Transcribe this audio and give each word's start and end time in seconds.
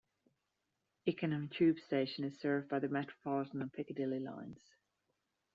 Ickenham 1.05 1.47
tube 1.51 1.77
station 1.77 2.23
is 2.23 2.39
served 2.39 2.67
by 2.67 2.79
the 2.79 2.87
Metropolitan 2.89 3.61
and 3.61 3.71
Piccadilly 3.71 4.19
lines. 4.19 4.73